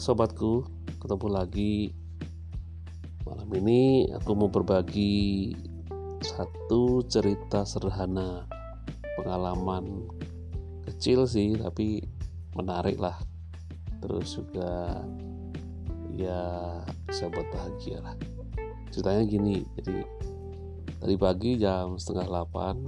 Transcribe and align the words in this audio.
sobatku, 0.00 0.64
ketemu 1.04 1.28
lagi 1.28 1.92
Malam 3.28 3.52
ini. 3.60 4.08
Aku 4.16 4.32
mau 4.32 4.48
berbagi 4.48 5.52
satu 6.24 7.04
cerita 7.04 7.68
sederhana 7.68 8.48
Pengalaman 9.20 10.08
kecil 10.88 11.28
sih 11.28 11.60
tapi 11.60 12.00
menarik 12.56 12.96
lah. 12.96 13.20
Terus 14.00 14.40
juga 14.40 15.04
ya 16.16 16.80
bisa 17.04 17.28
buat 17.28 17.44
bahagia 17.52 18.00
lah. 18.00 18.16
Ceritanya 18.96 19.28
gini, 19.28 19.60
jadi 19.76 20.08
tadi 21.04 21.14
pagi 21.20 21.60
jam 21.60 22.00
setengah 22.00 22.32
delapan 22.32 22.80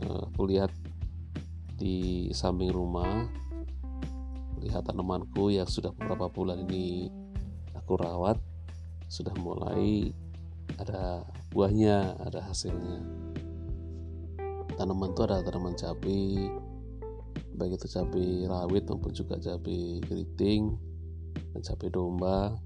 eh, 0.00 0.20
Aku 0.32 0.48
lihat 0.48 0.72
di 1.76 2.32
samping 2.32 2.72
rumah 2.72 3.41
lihat 4.62 4.86
tanamanku 4.86 5.50
yang 5.50 5.66
sudah 5.66 5.90
beberapa 5.92 6.30
bulan 6.30 6.62
ini 6.66 7.10
aku 7.74 7.98
rawat 7.98 8.38
sudah 9.12 9.34
mulai 9.36 10.14
ada 10.80 11.26
buahnya 11.52 12.16
ada 12.22 12.40
hasilnya. 12.48 13.04
Tanaman 14.72 15.12
itu 15.12 15.20
ada 15.28 15.44
tanaman 15.44 15.76
cabai 15.76 16.48
baik 17.52 17.76
itu 17.76 17.86
cabai 17.92 18.48
rawit 18.48 18.88
maupun 18.88 19.12
juga 19.12 19.36
cabai 19.36 20.00
keriting 20.08 20.72
dan 21.52 21.60
cabai 21.60 21.88
domba. 21.92 22.56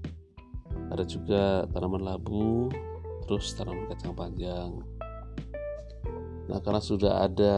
Ada 0.87 1.03
juga 1.03 1.67
tanaman 1.75 2.07
labu 2.07 2.71
terus 3.27 3.51
tanaman 3.59 3.91
kacang 3.91 4.15
panjang. 4.15 4.71
Nah 6.47 6.63
karena 6.63 6.79
sudah 6.79 7.27
ada 7.27 7.55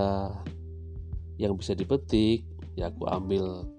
yang 1.38 1.54
bisa 1.54 1.78
dipetik 1.78 2.42
ya 2.74 2.90
aku 2.90 3.06
ambil 3.06 3.70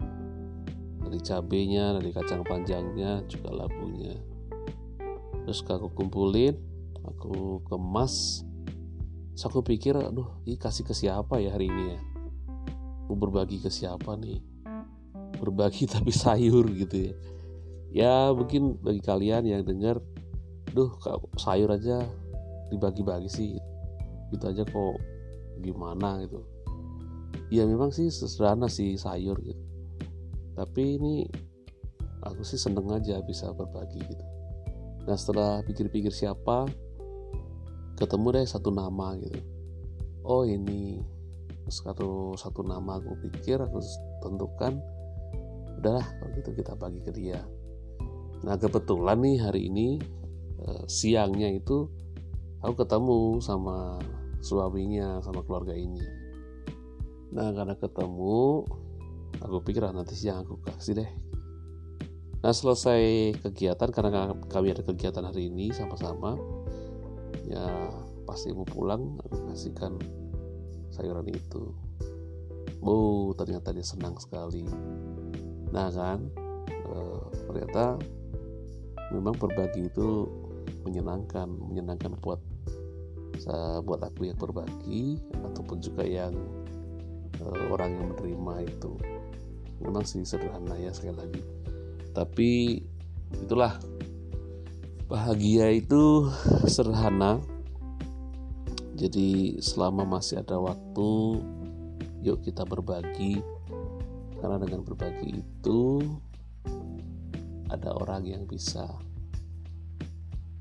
dari 1.00 1.18
cabenya 1.24 1.96
dari 1.96 2.12
kacang 2.12 2.44
panjangnya 2.44 3.24
juga 3.26 3.50
labunya. 3.50 4.14
Terus 5.44 5.64
aku 5.64 5.88
kumpulin 5.96 6.54
aku 7.02 7.64
kemas. 7.66 8.44
Terus 9.34 9.44
aku 9.48 9.64
pikir 9.64 9.96
aduh 9.96 10.28
ini 10.44 10.60
kasih 10.60 10.84
ke 10.84 10.92
siapa 10.92 11.40
ya 11.40 11.56
hari 11.56 11.72
ini 11.72 11.82
ya? 11.96 11.98
Mau 13.08 13.16
berbagi 13.16 13.58
ke 13.58 13.72
siapa 13.72 14.14
nih? 14.20 14.44
Berbagi 15.40 15.88
tapi 15.92 16.12
sayur 16.12 16.68
gitu 16.76 17.10
ya. 17.10 17.14
Ya 17.90 18.14
mungkin 18.30 18.78
bagi 18.78 19.02
kalian 19.02 19.48
yang 19.48 19.66
dengar 19.66 19.98
duh 20.70 20.94
sayur 21.40 21.74
aja 21.74 22.06
dibagi-bagi 22.70 23.26
sih? 23.26 23.58
Gitu 24.30 24.44
aja 24.46 24.62
kok 24.62 24.94
gimana 25.58 26.22
gitu. 26.22 26.44
Ya 27.50 27.66
memang 27.66 27.90
sih 27.90 28.12
sederhana 28.14 28.70
sih 28.70 28.94
sayur 28.94 29.34
gitu 29.42 29.69
tapi 30.60 31.00
ini 31.00 31.24
aku 32.20 32.44
sih 32.44 32.60
seneng 32.60 32.92
aja 32.92 33.24
bisa 33.24 33.48
berbagi 33.56 33.96
gitu. 34.04 34.24
Nah 35.08 35.16
setelah 35.16 35.64
pikir-pikir 35.64 36.12
siapa 36.12 36.68
ketemu 37.96 38.36
deh 38.36 38.44
satu 38.44 38.68
nama 38.68 39.16
gitu. 39.16 39.40
Oh 40.20 40.44
ini. 40.44 41.00
Kalau 41.70 42.34
satu 42.34 42.66
nama 42.66 42.98
aku 42.98 43.14
pikir 43.30 43.62
aku 43.62 43.78
tentukan 44.20 44.82
udahlah 45.80 46.04
kalau 46.04 46.30
gitu 46.36 46.50
kita 46.52 46.76
bagi 46.76 47.00
ke 47.00 47.14
dia. 47.14 47.40
Nah 48.44 48.58
kebetulan 48.60 49.16
nih 49.22 49.38
hari 49.40 49.72
ini 49.72 49.96
eh, 50.60 50.84
siangnya 50.90 51.48
itu 51.56 51.88
aku 52.60 52.84
ketemu 52.84 53.40
sama 53.40 53.96
suaminya 54.44 55.24
sama 55.24 55.40
keluarga 55.46 55.72
ini. 55.72 56.04
Nah 57.32 57.48
karena 57.54 57.78
ketemu 57.78 58.66
aku 59.38 59.62
pikir 59.62 59.86
ah, 59.86 59.94
nanti 59.94 60.18
siang 60.18 60.42
aku 60.42 60.58
kasih 60.66 60.98
deh. 60.98 61.10
Nah 62.40 62.52
selesai 62.56 63.36
kegiatan 63.44 63.90
karena 63.92 64.32
kami 64.48 64.72
ada 64.72 64.80
kegiatan 64.80 65.22
hari 65.22 65.52
ini 65.52 65.70
sama-sama 65.76 66.40
ya 67.44 67.92
pasti 68.24 68.54
mau 68.54 68.64
pulang 68.64 69.20
aku 69.26 69.52
kasihkan 69.52 70.00
sayuran 70.88 71.28
itu. 71.28 71.70
Oh 72.80 73.36
ternyata 73.36 73.76
dia 73.76 73.84
senang 73.84 74.16
sekali. 74.16 74.64
Nah 75.68 75.92
kan 75.92 76.32
e, 76.70 76.96
ternyata 77.44 78.00
memang 79.12 79.36
berbagi 79.36 79.92
itu 79.92 80.24
menyenangkan 80.88 81.50
menyenangkan 81.50 82.16
buat 82.24 82.40
buat 83.84 84.00
aku 84.04 84.28
yang 84.28 84.36
berbagi 84.36 85.16
ataupun 85.44 85.80
juga 85.80 86.04
yang 86.04 86.32
e, 87.36 87.44
orang 87.68 88.00
yang 88.00 88.06
menerima 88.16 88.54
itu 88.68 88.96
memang 89.80 90.04
sih 90.04 90.22
sederhana 90.22 90.76
ya 90.76 90.92
sekali 90.92 91.16
lagi 91.16 91.42
tapi 92.12 92.80
itulah 93.40 93.76
bahagia 95.10 95.72
itu 95.74 96.30
sederhana 96.70 97.42
jadi 98.94 99.58
selama 99.58 100.04
masih 100.20 100.44
ada 100.44 100.60
waktu 100.60 101.40
yuk 102.20 102.44
kita 102.44 102.68
berbagi 102.68 103.40
karena 104.40 104.60
dengan 104.60 104.84
berbagi 104.84 105.40
itu 105.40 106.00
ada 107.70 107.94
orang 107.94 108.26
yang 108.26 108.44
bisa 108.44 108.84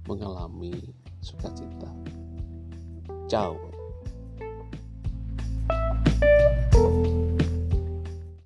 mengalami 0.06 0.74
sukacita. 1.22 1.90
Ciao. 3.30 3.69